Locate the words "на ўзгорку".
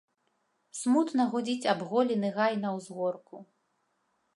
2.67-3.35